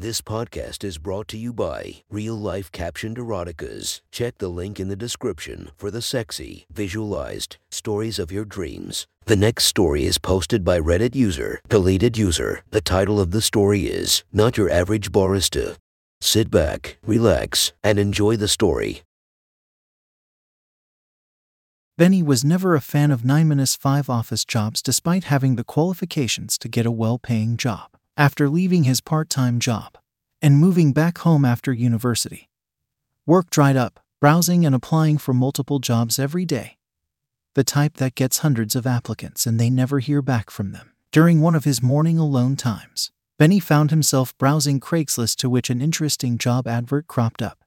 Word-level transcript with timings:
This 0.00 0.22
podcast 0.22 0.82
is 0.82 0.96
brought 0.96 1.28
to 1.28 1.36
you 1.36 1.52
by 1.52 1.96
Real 2.08 2.34
Life 2.34 2.72
Captioned 2.72 3.18
Eroticas. 3.18 4.00
Check 4.10 4.38
the 4.38 4.48
link 4.48 4.80
in 4.80 4.88
the 4.88 4.96
description 4.96 5.72
for 5.76 5.90
the 5.90 6.00
sexy, 6.00 6.64
visualized 6.72 7.58
stories 7.70 8.18
of 8.18 8.32
your 8.32 8.46
dreams. 8.46 9.06
The 9.26 9.36
next 9.36 9.64
story 9.64 10.06
is 10.06 10.16
posted 10.16 10.64
by 10.64 10.80
Reddit 10.80 11.14
user, 11.14 11.60
deleted 11.68 12.16
user. 12.16 12.62
The 12.70 12.80
title 12.80 13.20
of 13.20 13.30
the 13.30 13.42
story 13.42 13.88
is 13.88 14.24
Not 14.32 14.56
Your 14.56 14.70
Average 14.70 15.12
Barista. 15.12 15.76
Sit 16.22 16.50
back, 16.50 16.96
relax, 17.06 17.74
and 17.84 17.98
enjoy 17.98 18.36
the 18.36 18.48
story. 18.48 19.02
Benny 21.98 22.22
was 22.22 22.42
never 22.42 22.74
a 22.74 22.80
fan 22.80 23.10
of 23.10 23.22
9 23.22 23.48
minus 23.48 23.76
5 23.76 24.08
office 24.08 24.46
jobs 24.46 24.80
despite 24.80 25.24
having 25.24 25.56
the 25.56 25.64
qualifications 25.64 26.56
to 26.56 26.68
get 26.68 26.86
a 26.86 26.90
well 26.90 27.18
paying 27.18 27.58
job. 27.58 27.99
After 28.20 28.50
leaving 28.50 28.84
his 28.84 29.00
part 29.00 29.30
time 29.30 29.58
job 29.60 29.96
and 30.42 30.58
moving 30.58 30.92
back 30.92 31.16
home 31.24 31.42
after 31.42 31.72
university, 31.72 32.50
work 33.24 33.48
dried 33.48 33.78
up, 33.78 33.98
browsing 34.20 34.66
and 34.66 34.74
applying 34.74 35.16
for 35.16 35.32
multiple 35.32 35.78
jobs 35.78 36.18
every 36.18 36.44
day. 36.44 36.76
The 37.54 37.64
type 37.64 37.94
that 37.94 38.14
gets 38.14 38.40
hundreds 38.40 38.76
of 38.76 38.86
applicants 38.86 39.46
and 39.46 39.58
they 39.58 39.70
never 39.70 40.00
hear 40.00 40.20
back 40.20 40.50
from 40.50 40.72
them. 40.72 40.92
During 41.12 41.40
one 41.40 41.54
of 41.54 41.64
his 41.64 41.82
morning 41.82 42.18
alone 42.18 42.56
times, 42.56 43.10
Benny 43.38 43.58
found 43.58 43.90
himself 43.90 44.36
browsing 44.36 44.80
Craigslist 44.80 45.36
to 45.36 45.48
which 45.48 45.70
an 45.70 45.80
interesting 45.80 46.36
job 46.36 46.68
advert 46.68 47.06
cropped 47.06 47.40
up. 47.40 47.64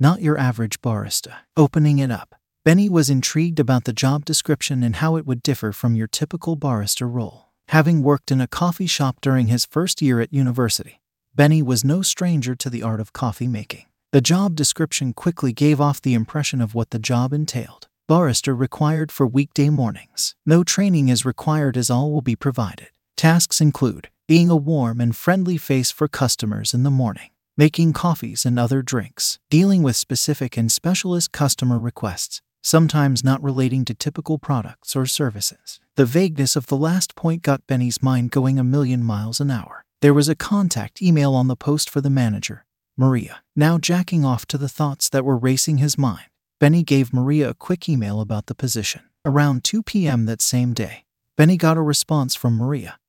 Not 0.00 0.22
your 0.22 0.38
average 0.38 0.80
barista. 0.80 1.40
Opening 1.58 1.98
it 1.98 2.10
up, 2.10 2.34
Benny 2.64 2.88
was 2.88 3.10
intrigued 3.10 3.60
about 3.60 3.84
the 3.84 3.92
job 3.92 4.24
description 4.24 4.82
and 4.82 4.96
how 4.96 5.16
it 5.16 5.26
would 5.26 5.42
differ 5.42 5.72
from 5.72 5.94
your 5.94 6.06
typical 6.06 6.56
barista 6.56 7.06
role. 7.06 7.47
Having 7.72 8.02
worked 8.02 8.30
in 8.30 8.40
a 8.40 8.46
coffee 8.46 8.86
shop 8.86 9.20
during 9.20 9.48
his 9.48 9.66
first 9.66 10.00
year 10.00 10.22
at 10.22 10.32
university, 10.32 11.02
Benny 11.34 11.60
was 11.60 11.84
no 11.84 12.00
stranger 12.00 12.54
to 12.54 12.70
the 12.70 12.82
art 12.82 12.98
of 12.98 13.12
coffee 13.12 13.46
making. 13.46 13.84
The 14.10 14.22
job 14.22 14.54
description 14.54 15.12
quickly 15.12 15.52
gave 15.52 15.78
off 15.78 16.00
the 16.00 16.14
impression 16.14 16.62
of 16.62 16.74
what 16.74 16.92
the 16.92 16.98
job 16.98 17.34
entailed. 17.34 17.86
Barista 18.08 18.58
required 18.58 19.12
for 19.12 19.26
weekday 19.26 19.68
mornings. 19.68 20.34
No 20.46 20.64
training 20.64 21.10
is 21.10 21.26
required 21.26 21.76
as 21.76 21.90
all 21.90 22.10
will 22.10 22.22
be 22.22 22.34
provided. 22.34 22.88
Tasks 23.18 23.60
include 23.60 24.08
being 24.26 24.48
a 24.48 24.56
warm 24.56 24.98
and 24.98 25.14
friendly 25.14 25.58
face 25.58 25.90
for 25.90 26.08
customers 26.08 26.72
in 26.72 26.84
the 26.84 26.90
morning, 26.90 27.32
making 27.54 27.92
coffees 27.92 28.46
and 28.46 28.58
other 28.58 28.80
drinks, 28.80 29.38
dealing 29.50 29.82
with 29.82 29.94
specific 29.94 30.56
and 30.56 30.72
specialist 30.72 31.32
customer 31.32 31.78
requests, 31.78 32.40
sometimes 32.62 33.22
not 33.22 33.42
relating 33.42 33.84
to 33.84 33.92
typical 33.92 34.38
products 34.38 34.96
or 34.96 35.04
services. 35.04 35.80
The 35.98 36.06
vagueness 36.06 36.54
of 36.54 36.66
the 36.66 36.76
last 36.76 37.16
point 37.16 37.42
got 37.42 37.66
Benny's 37.66 38.00
mind 38.00 38.30
going 38.30 38.56
a 38.56 38.62
million 38.62 39.02
miles 39.02 39.40
an 39.40 39.50
hour. 39.50 39.84
There 40.00 40.14
was 40.14 40.28
a 40.28 40.36
contact 40.36 41.02
email 41.02 41.34
on 41.34 41.48
the 41.48 41.56
post 41.56 41.90
for 41.90 42.00
the 42.00 42.08
manager, 42.08 42.64
Maria. 42.96 43.42
Now 43.56 43.78
jacking 43.78 44.24
off 44.24 44.46
to 44.46 44.58
the 44.58 44.68
thoughts 44.68 45.08
that 45.08 45.24
were 45.24 45.36
racing 45.36 45.78
his 45.78 45.98
mind, 45.98 46.26
Benny 46.60 46.84
gave 46.84 47.12
Maria 47.12 47.50
a 47.50 47.54
quick 47.54 47.88
email 47.88 48.20
about 48.20 48.46
the 48.46 48.54
position. 48.54 49.02
Around 49.24 49.64
2 49.64 49.82
p.m. 49.82 50.26
that 50.26 50.40
same 50.40 50.72
day, 50.72 51.04
Benny 51.36 51.56
got 51.56 51.76
a 51.76 51.82
response 51.82 52.36
from 52.36 52.56
Maria. 52.56 53.00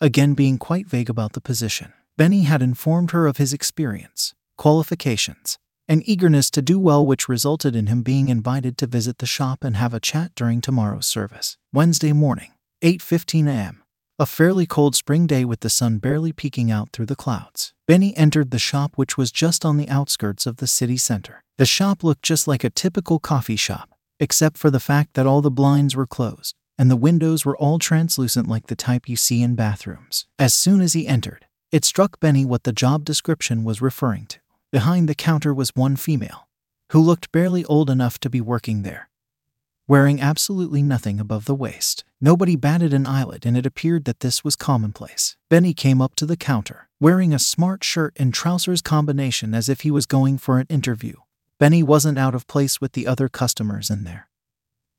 Again, 0.00 0.32
being 0.32 0.56
quite 0.56 0.86
vague 0.86 1.10
about 1.10 1.34
the 1.34 1.42
position. 1.42 1.92
Benny 2.16 2.44
had 2.44 2.62
informed 2.62 3.10
her 3.10 3.26
of 3.26 3.36
his 3.36 3.52
experience, 3.52 4.32
qualifications, 4.56 5.58
and 5.88 6.02
eagerness 6.08 6.50
to 6.50 6.62
do 6.62 6.78
well, 6.78 7.04
which 7.04 7.28
resulted 7.28 7.76
in 7.76 7.86
him 7.86 8.02
being 8.02 8.28
invited 8.28 8.76
to 8.78 8.86
visit 8.86 9.18
the 9.18 9.26
shop 9.26 9.64
and 9.64 9.76
have 9.76 9.94
a 9.94 10.00
chat 10.00 10.32
during 10.34 10.60
tomorrow's 10.60 11.06
service. 11.06 11.56
Wednesday 11.72 12.12
morning, 12.12 12.52
8:15 12.82 13.48
a.m. 13.48 13.82
A 14.18 14.26
fairly 14.26 14.66
cold 14.66 14.94
spring 14.94 15.26
day 15.26 15.44
with 15.44 15.60
the 15.60 15.70
sun 15.70 15.98
barely 15.98 16.32
peeking 16.32 16.70
out 16.70 16.90
through 16.92 17.06
the 17.06 17.16
clouds. 17.16 17.72
Benny 17.88 18.16
entered 18.16 18.50
the 18.50 18.58
shop 18.58 18.92
which 18.96 19.18
was 19.18 19.32
just 19.32 19.64
on 19.64 19.76
the 19.76 19.88
outskirts 19.88 20.46
of 20.46 20.58
the 20.58 20.66
city 20.66 20.96
center. 20.96 21.42
The 21.58 21.66
shop 21.66 22.04
looked 22.04 22.22
just 22.22 22.46
like 22.46 22.64
a 22.64 22.70
typical 22.70 23.18
coffee 23.18 23.56
shop, 23.56 23.90
except 24.20 24.56
for 24.56 24.70
the 24.70 24.80
fact 24.80 25.14
that 25.14 25.26
all 25.26 25.42
the 25.42 25.50
blinds 25.50 25.96
were 25.96 26.06
closed 26.06 26.54
and 26.78 26.90
the 26.90 26.96
windows 26.96 27.44
were 27.44 27.56
all 27.56 27.78
translucent 27.78 28.48
like 28.48 28.66
the 28.66 28.76
type 28.76 29.08
you 29.08 29.16
see 29.16 29.42
in 29.42 29.54
bathrooms. 29.54 30.26
As 30.38 30.54
soon 30.54 30.80
as 30.80 30.92
he 30.92 31.06
entered, 31.06 31.46
it 31.70 31.84
struck 31.84 32.20
Benny 32.20 32.44
what 32.44 32.64
the 32.64 32.72
job 32.72 33.04
description 33.04 33.64
was 33.64 33.82
referring 33.82 34.26
to. 34.26 34.38
Behind 34.74 35.08
the 35.08 35.14
counter 35.14 35.54
was 35.54 35.70
one 35.76 35.94
female, 35.94 36.48
who 36.90 37.00
looked 37.00 37.30
barely 37.30 37.64
old 37.66 37.88
enough 37.88 38.18
to 38.18 38.28
be 38.28 38.40
working 38.40 38.82
there, 38.82 39.08
wearing 39.86 40.20
absolutely 40.20 40.82
nothing 40.82 41.20
above 41.20 41.44
the 41.44 41.54
waist. 41.54 42.02
Nobody 42.20 42.56
batted 42.56 42.92
an 42.92 43.06
eyelid, 43.06 43.46
and 43.46 43.56
it 43.56 43.66
appeared 43.66 44.04
that 44.06 44.18
this 44.18 44.42
was 44.42 44.56
commonplace. 44.56 45.36
Benny 45.48 45.74
came 45.74 46.02
up 46.02 46.16
to 46.16 46.26
the 46.26 46.36
counter, 46.36 46.88
wearing 46.98 47.32
a 47.32 47.38
smart 47.38 47.84
shirt 47.84 48.14
and 48.16 48.34
trousers 48.34 48.82
combination 48.82 49.54
as 49.54 49.68
if 49.68 49.82
he 49.82 49.92
was 49.92 50.06
going 50.06 50.38
for 50.38 50.58
an 50.58 50.66
interview. 50.68 51.14
Benny 51.60 51.84
wasn't 51.84 52.18
out 52.18 52.34
of 52.34 52.48
place 52.48 52.80
with 52.80 52.94
the 52.94 53.06
other 53.06 53.28
customers 53.28 53.90
in 53.90 54.02
there. 54.02 54.28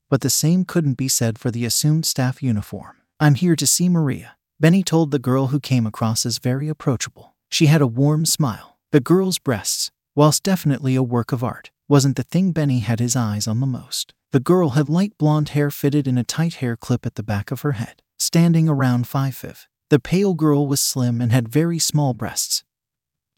But 0.09 0.21
the 0.21 0.29
same 0.29 0.63
couldn't 0.63 0.93
be 0.93 1.09
said 1.09 1.37
for 1.37 1.51
the 1.51 1.65
assumed 1.65 2.05
staff 2.05 2.41
uniform. 2.41 2.95
I'm 3.19 3.35
here 3.35 3.57
to 3.57 3.67
see 3.67 3.89
Maria. 3.89 4.37
Benny 4.57 4.83
told 4.83 5.11
the 5.11 5.19
girl 5.19 5.47
who 5.47 5.59
came 5.59 5.85
across 5.85 6.25
as 6.25 6.37
very 6.37 6.69
approachable. 6.69 7.35
She 7.49 7.65
had 7.65 7.81
a 7.81 7.87
warm 7.87 8.25
smile 8.25 8.74
the 8.91 8.99
girl's 8.99 9.39
breasts, 9.39 9.91
whilst 10.15 10.43
definitely 10.43 10.95
a 10.95 11.03
work 11.03 11.31
of 11.31 11.43
art, 11.43 11.71
wasn't 11.87 12.15
the 12.15 12.23
thing 12.23 12.51
Benny 12.51 12.79
had 12.79 12.99
his 12.99 13.15
eyes 13.15 13.47
on 13.47 13.59
the 13.59 13.65
most. 13.65 14.13
The 14.31 14.39
girl 14.39 14.71
had 14.71 14.89
light 14.89 15.17
blonde 15.17 15.49
hair 15.49 15.69
fitted 15.71 16.07
in 16.07 16.17
a 16.17 16.23
tight 16.23 16.55
hair 16.55 16.75
clip 16.75 17.05
at 17.05 17.15
the 17.15 17.23
back 17.23 17.51
of 17.51 17.61
her 17.61 17.73
head, 17.73 18.01
standing 18.17 18.67
around 18.67 19.07
5 19.07 19.35
5. 19.35 19.67
The 19.89 19.99
pale 19.99 20.33
girl 20.33 20.67
was 20.67 20.79
slim 20.79 21.21
and 21.21 21.31
had 21.31 21.47
very 21.47 21.79
small 21.79 22.13
breasts, 22.13 22.63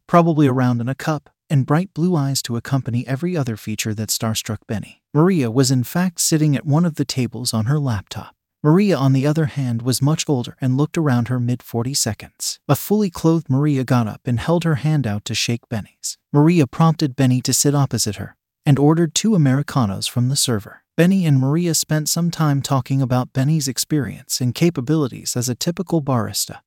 probably 0.08 0.48
around 0.48 0.80
in 0.80 0.88
a 0.88 0.96
cup, 0.96 1.30
and 1.50 1.66
bright 1.66 1.94
blue 1.94 2.16
eyes 2.16 2.42
to 2.44 2.56
accompany 2.56 3.06
every 3.06 3.36
other 3.36 3.58
feature 3.58 3.94
that 3.94 4.10
starstruck 4.10 4.60
Benny. 4.68 5.02
Maria 5.14 5.52
was 5.52 5.72
in 5.72 5.84
fact 5.84 6.22
sitting 6.22 6.56
at 6.56 6.66
one 6.66 6.86
of 6.86 6.96
the 6.96 7.06
tables 7.06 7.54
on 7.54 7.66
her 7.66 7.80
laptop. 7.80 8.37
Maria, 8.64 8.98
on 8.98 9.14
the 9.14 9.28
other 9.28 9.46
hand, 9.46 9.84
was 9.84 10.02
much 10.02 10.28
older 10.28 10.58
and 10.60 10.78
looked 10.78 10.98
around 10.98 11.28
her 11.28 11.40
mid 11.40 11.62
40 11.62 11.94
seconds. 11.94 12.60
A 12.68 12.76
fully 12.76 13.10
clothed 13.10 13.50
Maria 13.50 13.84
got 13.84 14.08
up 14.08 14.22
and 14.26 14.40
held 14.40 14.64
her 14.64 14.76
hand 14.76 15.06
out 15.06 15.26
to 15.26 15.36
shake 15.36 15.70
Benny's. 15.70 16.18
Maria 16.34 16.66
prompted 16.66 17.16
Benny 17.16 17.42
to 17.42 17.54
sit 17.54 17.76
opposite 17.76 18.16
her 18.16 18.36
and 18.66 18.80
ordered 18.80 19.14
two 19.14 19.36
Americanos 19.36 20.08
from 20.08 20.30
the 20.30 20.36
server. 20.36 20.84
Benny 20.98 21.26
and 21.26 21.40
Maria 21.40 21.76
spent 21.76 22.10
some 22.10 22.32
time 22.32 22.62
talking 22.62 23.02
about 23.02 23.32
Benny's 23.32 23.68
experience 23.68 24.42
and 24.42 24.56
capabilities 24.56 25.38
as 25.38 25.48
a 25.48 25.56
typical 25.56 26.02
barista. 26.02 26.62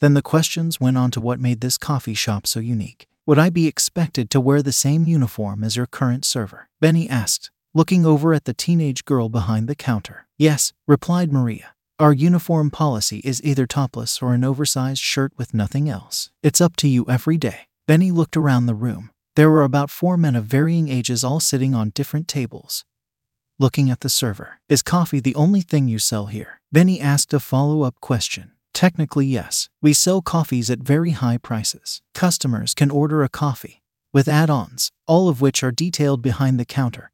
Then 0.00 0.14
the 0.14 0.22
questions 0.22 0.80
went 0.80 0.98
on 0.98 1.12
to 1.12 1.20
what 1.20 1.40
made 1.40 1.60
this 1.60 1.78
coffee 1.78 2.14
shop 2.14 2.46
so 2.46 2.58
unique. 2.60 3.06
Would 3.24 3.38
I 3.38 3.50
be 3.50 3.66
expected 3.66 4.30
to 4.30 4.40
wear 4.40 4.62
the 4.62 4.72
same 4.72 5.06
uniform 5.06 5.62
as 5.62 5.76
your 5.76 5.86
current 5.86 6.24
server? 6.24 6.68
Benny 6.80 7.08
asked, 7.08 7.50
looking 7.72 8.04
over 8.04 8.34
at 8.34 8.44
the 8.44 8.52
teenage 8.52 9.04
girl 9.04 9.28
behind 9.28 9.68
the 9.68 9.74
counter. 9.74 10.25
Yes, 10.38 10.72
replied 10.86 11.32
Maria. 11.32 11.74
Our 11.98 12.12
uniform 12.12 12.70
policy 12.70 13.20
is 13.24 13.42
either 13.42 13.66
topless 13.66 14.20
or 14.20 14.34
an 14.34 14.44
oversized 14.44 15.00
shirt 15.00 15.32
with 15.38 15.54
nothing 15.54 15.88
else. 15.88 16.30
It's 16.42 16.60
up 16.60 16.76
to 16.76 16.88
you 16.88 17.06
every 17.08 17.38
day. 17.38 17.68
Benny 17.86 18.10
looked 18.10 18.36
around 18.36 18.66
the 18.66 18.74
room. 18.74 19.10
There 19.34 19.50
were 19.50 19.62
about 19.62 19.90
four 19.90 20.18
men 20.18 20.36
of 20.36 20.44
varying 20.44 20.88
ages 20.88 21.24
all 21.24 21.40
sitting 21.40 21.74
on 21.74 21.90
different 21.94 22.28
tables. 22.28 22.84
Looking 23.58 23.88
at 23.90 24.00
the 24.00 24.10
server, 24.10 24.60
is 24.68 24.82
coffee 24.82 25.20
the 25.20 25.34
only 25.34 25.62
thing 25.62 25.88
you 25.88 25.98
sell 25.98 26.26
here? 26.26 26.60
Benny 26.70 27.00
asked 27.00 27.32
a 27.32 27.40
follow 27.40 27.82
up 27.82 27.98
question. 28.00 28.52
Technically, 28.74 29.24
yes. 29.24 29.70
We 29.80 29.94
sell 29.94 30.20
coffees 30.20 30.68
at 30.68 30.80
very 30.80 31.12
high 31.12 31.38
prices. 31.38 32.02
Customers 32.14 32.74
can 32.74 32.90
order 32.90 33.22
a 33.22 33.30
coffee 33.30 33.80
with 34.12 34.28
add 34.28 34.50
ons, 34.50 34.90
all 35.06 35.28
of 35.28 35.40
which 35.40 35.62
are 35.62 35.70
detailed 35.70 36.22
behind 36.22 36.58
the 36.58 36.64
counter. 36.64 37.10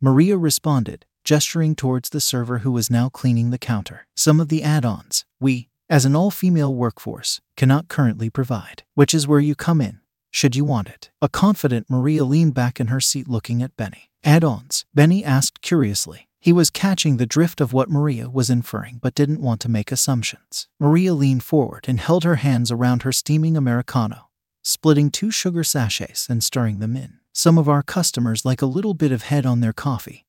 Maria 0.00 0.36
responded, 0.36 1.04
gesturing 1.24 1.74
towards 1.74 2.10
the 2.10 2.20
server 2.20 2.58
who 2.58 2.72
was 2.72 2.90
now 2.90 3.08
cleaning 3.08 3.50
the 3.50 3.58
counter. 3.58 4.06
Some 4.16 4.40
of 4.40 4.48
the 4.48 4.62
add 4.62 4.84
ons, 4.84 5.24
we, 5.40 5.68
as 5.88 6.04
an 6.04 6.14
all 6.14 6.30
female 6.30 6.74
workforce, 6.74 7.40
cannot 7.56 7.88
currently 7.88 8.30
provide, 8.30 8.84
which 8.94 9.14
is 9.14 9.26
where 9.26 9.40
you 9.40 9.54
come 9.54 9.80
in, 9.80 10.00
should 10.30 10.54
you 10.54 10.64
want 10.64 10.88
it. 10.88 11.10
A 11.20 11.28
confident 11.28 11.90
Maria 11.90 12.24
leaned 12.24 12.54
back 12.54 12.78
in 12.80 12.86
her 12.86 13.00
seat 13.00 13.28
looking 13.28 13.62
at 13.62 13.76
Benny. 13.76 14.10
Add 14.22 14.44
ons, 14.44 14.84
Benny 14.94 15.24
asked 15.24 15.62
curiously. 15.62 16.28
He 16.38 16.52
was 16.54 16.70
catching 16.70 17.16
the 17.16 17.26
drift 17.26 17.60
of 17.60 17.74
what 17.74 17.90
Maria 17.90 18.30
was 18.30 18.48
inferring 18.48 18.98
but 19.02 19.14
didn't 19.14 19.42
want 19.42 19.60
to 19.60 19.68
make 19.68 19.92
assumptions. 19.92 20.68
Maria 20.78 21.12
leaned 21.12 21.44
forward 21.44 21.84
and 21.86 22.00
held 22.00 22.24
her 22.24 22.36
hands 22.36 22.70
around 22.70 23.02
her 23.02 23.12
steaming 23.12 23.56
Americano, 23.56 24.30
splitting 24.62 25.10
two 25.10 25.30
sugar 25.30 25.62
sachets 25.62 26.30
and 26.30 26.42
stirring 26.42 26.78
them 26.78 26.96
in. 26.96 27.18
Some 27.32 27.58
of 27.58 27.68
our 27.68 27.82
customers 27.82 28.44
like 28.44 28.62
a 28.62 28.66
little 28.66 28.94
bit 28.94 29.12
of 29.12 29.22
head 29.22 29.44
on 29.44 29.60
their 29.60 29.74
coffee. 29.74 30.24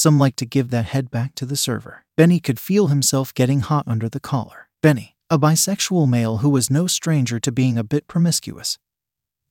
Some 0.00 0.18
like 0.18 0.36
to 0.36 0.46
give 0.46 0.70
that 0.70 0.86
head 0.86 1.10
back 1.10 1.34
to 1.34 1.44
the 1.44 1.58
server. 1.58 2.06
Benny 2.16 2.40
could 2.40 2.58
feel 2.58 2.86
himself 2.86 3.34
getting 3.34 3.60
hot 3.60 3.86
under 3.86 4.08
the 4.08 4.18
collar. 4.18 4.70
Benny, 4.80 5.14
a 5.28 5.38
bisexual 5.38 6.08
male 6.08 6.38
who 6.38 6.48
was 6.48 6.70
no 6.70 6.86
stranger 6.86 7.38
to 7.38 7.52
being 7.52 7.76
a 7.76 7.84
bit 7.84 8.06
promiscuous, 8.06 8.78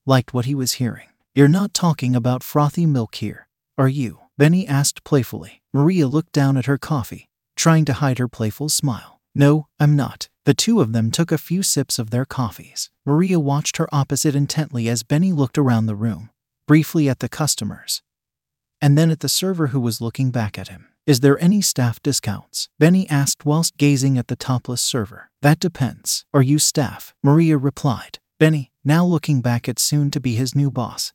liked 0.07 0.33
what 0.33 0.45
he 0.45 0.55
was 0.55 0.81
hearing. 0.81 1.09
You're 1.35 1.47
not 1.47 1.75
talking 1.75 2.15
about 2.15 2.41
frothy 2.41 2.87
milk 2.87 3.13
here, 3.13 3.47
are 3.77 3.87
you? 3.87 4.21
Benny 4.39 4.67
asked 4.67 5.03
playfully. 5.03 5.61
Maria 5.71 6.07
looked 6.07 6.31
down 6.31 6.57
at 6.57 6.65
her 6.65 6.79
coffee, 6.79 7.29
trying 7.55 7.85
to 7.85 7.93
hide 8.01 8.17
her 8.17 8.27
playful 8.27 8.69
smile. 8.69 9.21
No, 9.35 9.67
I'm 9.79 9.95
not. 9.95 10.29
The 10.45 10.55
two 10.55 10.81
of 10.81 10.93
them 10.93 11.11
took 11.11 11.31
a 11.31 11.37
few 11.37 11.61
sips 11.61 11.99
of 11.99 12.09
their 12.09 12.25
coffees. 12.25 12.89
Maria 13.05 13.39
watched 13.39 13.77
her 13.77 13.87
opposite 13.91 14.33
intently 14.33 14.89
as 14.89 15.03
Benny 15.03 15.31
looked 15.31 15.59
around 15.59 15.85
the 15.85 15.93
room, 15.93 16.31
briefly 16.65 17.07
at 17.07 17.19
the 17.19 17.29
customers, 17.29 18.01
and 18.81 18.97
then 18.97 19.11
at 19.11 19.19
the 19.19 19.29
server 19.29 19.67
who 19.67 19.79
was 19.79 20.01
looking 20.01 20.31
back 20.31 20.57
at 20.57 20.69
him. 20.69 20.87
Is 21.05 21.21
there 21.21 21.41
any 21.43 21.61
staff 21.61 22.01
discounts? 22.01 22.69
Benny 22.77 23.09
asked 23.09 23.45
whilst 23.45 23.77
gazing 23.77 24.17
at 24.17 24.27
the 24.27 24.35
topless 24.35 24.81
server. 24.81 25.31
That 25.41 25.59
depends. 25.59 26.25
Are 26.33 26.41
you 26.41 26.59
staff? 26.59 27.13
Maria 27.23 27.57
replied. 27.57 28.19
Benny, 28.39 28.71
now 28.83 29.05
looking 29.05 29.41
back 29.41 29.67
at 29.67 29.79
soon 29.79 30.11
to 30.11 30.19
be 30.19 30.35
his 30.35 30.55
new 30.55 30.71
boss. 30.71 31.13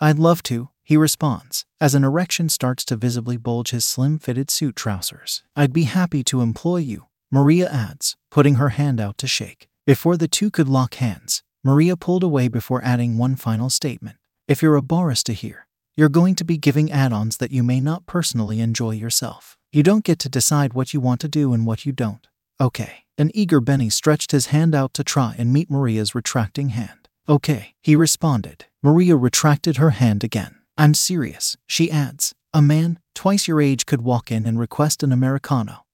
I'd 0.00 0.18
love 0.18 0.42
to, 0.44 0.70
he 0.84 0.96
responds, 0.96 1.66
as 1.80 1.94
an 1.94 2.04
erection 2.04 2.48
starts 2.48 2.84
to 2.86 2.96
visibly 2.96 3.36
bulge 3.36 3.70
his 3.70 3.84
slim 3.84 4.18
fitted 4.18 4.50
suit 4.50 4.76
trousers. 4.76 5.42
I'd 5.54 5.72
be 5.72 5.84
happy 5.84 6.24
to 6.24 6.40
employ 6.40 6.78
you, 6.78 7.06
Maria 7.30 7.68
adds, 7.68 8.16
putting 8.30 8.54
her 8.54 8.70
hand 8.70 9.00
out 9.00 9.18
to 9.18 9.26
shake. 9.26 9.68
Before 9.84 10.16
the 10.16 10.28
two 10.28 10.50
could 10.50 10.68
lock 10.68 10.94
hands, 10.94 11.42
Maria 11.62 11.96
pulled 11.96 12.22
away 12.22 12.48
before 12.48 12.82
adding 12.84 13.18
one 13.18 13.36
final 13.36 13.68
statement. 13.68 14.16
If 14.46 14.62
you're 14.62 14.76
a 14.76 14.82
barista 14.82 15.34
here, 15.34 15.66
you're 15.98 16.08
going 16.08 16.36
to 16.36 16.44
be 16.44 16.56
giving 16.56 16.92
add 16.92 17.12
ons 17.12 17.38
that 17.38 17.50
you 17.50 17.64
may 17.64 17.80
not 17.80 18.06
personally 18.06 18.60
enjoy 18.60 18.92
yourself. 18.92 19.58
You 19.72 19.82
don't 19.82 20.04
get 20.04 20.20
to 20.20 20.28
decide 20.28 20.72
what 20.72 20.94
you 20.94 21.00
want 21.00 21.20
to 21.22 21.28
do 21.28 21.52
and 21.52 21.66
what 21.66 21.84
you 21.84 21.90
don't. 21.90 22.24
Okay. 22.60 23.04
An 23.18 23.32
eager 23.34 23.60
Benny 23.60 23.90
stretched 23.90 24.30
his 24.30 24.46
hand 24.46 24.76
out 24.76 24.94
to 24.94 25.02
try 25.02 25.34
and 25.36 25.52
meet 25.52 25.68
Maria's 25.68 26.14
retracting 26.14 26.68
hand. 26.68 27.08
Okay, 27.28 27.74
he 27.82 27.96
responded. 27.96 28.66
Maria 28.80 29.16
retracted 29.16 29.78
her 29.78 29.90
hand 29.90 30.22
again. 30.22 30.54
I'm 30.76 30.94
serious, 30.94 31.56
she 31.66 31.90
adds. 31.90 32.32
A 32.54 32.62
man, 32.62 33.00
twice 33.16 33.48
your 33.48 33.60
age, 33.60 33.84
could 33.84 34.02
walk 34.02 34.30
in 34.30 34.46
and 34.46 34.56
request 34.56 35.02
an 35.02 35.10
Americano. 35.10 35.84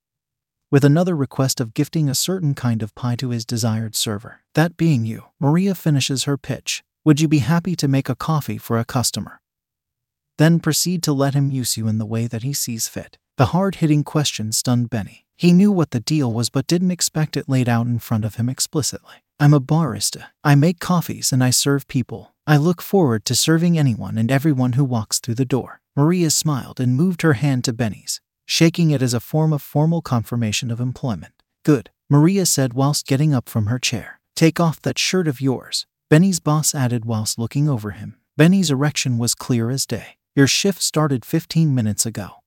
With 0.71 0.85
another 0.85 1.17
request 1.17 1.61
of 1.61 1.73
gifting 1.73 2.11
a 2.11 2.15
certain 2.15 2.53
kind 2.53 2.83
of 2.83 2.95
pie 2.95 3.17
to 3.17 3.31
his 3.31 3.47
desired 3.47 3.97
server. 3.97 4.41
That 4.53 4.77
being 4.77 5.07
you, 5.07 5.25
Maria 5.41 5.75
finishes 5.75 6.25
her 6.25 6.37
pitch. 6.37 6.85
Would 7.07 7.23
you 7.23 7.29
be 7.29 7.39
happy 7.39 7.75
to 7.77 7.89
make 7.89 8.11
a 8.11 8.15
coffee 8.15 8.59
for 8.59 8.79
a 8.79 8.85
customer? 8.85 9.41
Then 10.37 10.59
proceed 10.61 11.03
to 11.05 11.13
let 11.13 11.35
him 11.35 11.51
use 11.51 11.77
you 11.77 11.87
in 11.87 11.99
the 11.99 12.07
way 12.07 12.27
that 12.27 12.43
he 12.43 12.53
sees 12.53 12.89
fit. 12.89 13.19
The 13.37 13.47
hard 13.47 13.77
hitting 13.77 14.05
question 14.05 14.53
stunned 14.53 14.91
Benny. 14.91 15.27
He 15.37 15.53
knew 15.53 15.73
what 15.73 15.91
the 15.91 16.01
deal 16.01 16.33
was 16.33 16.51
but 16.51 16.67
didn't 16.67 16.91
expect 16.91 17.37
it 17.37 17.49
laid 17.49 17.69
out 17.69 17.87
in 17.87 17.99
front 17.99 18.25
of 18.25 18.37
him 18.37 18.49
explicitly. 18.49 19.25
I'm 19.41 19.55
a 19.55 19.61
barista. 19.61 20.27
I 20.43 20.55
make 20.55 20.79
coffees 20.79 21.33
and 21.33 21.43
I 21.43 21.51
serve 21.51 21.89
people. 21.89 22.35
I 22.47 22.57
look 22.57 22.81
forward 22.81 23.25
to 23.25 23.35
serving 23.35 23.79
anyone 23.79 24.19
and 24.19 24.31
everyone 24.31 24.75
who 24.75 24.85
walks 24.85 25.19
through 25.19 25.37
the 25.37 25.45
door. 25.45 25.81
Maria 25.97 26.31
smiled 26.31 26.79
and 26.79 26.97
moved 26.97 27.23
her 27.23 27.35
hand 27.35 27.65
to 27.65 27.73
Benny's, 27.73 28.21
shaking 28.47 28.91
it 28.91 29.03
as 29.03 29.15
a 29.15 29.21
form 29.21 29.53
of 29.53 29.63
formal 29.63 30.03
confirmation 30.03 30.71
of 30.71 30.81
employment. 30.81 31.33
Good, 31.65 31.91
Maria 32.11 32.47
said 32.47 32.75
whilst 32.75 33.07
getting 33.07 33.33
up 33.33 33.49
from 33.49 33.67
her 33.67 33.79
chair. 33.79 34.21
Take 34.37 34.61
off 34.61 34.83
that 34.83 34.99
shirt 34.99 35.27
of 35.27 35.41
yours, 35.41 35.87
Benny's 36.11 36.41
boss 36.41 36.75
added 36.75 37.05
whilst 37.05 37.39
looking 37.39 37.69
over 37.69 37.93
him. 37.93 38.17
Benny's 38.37 38.71
erection 38.71 39.17
was 39.19 39.35
clear 39.35 39.71
as 39.71 39.87
day. 39.87 40.17
Your 40.37 40.49
shift 40.49 40.83
started 40.83 41.25
15 41.25 41.73
minutes 41.73 42.05
ago. 42.05 42.44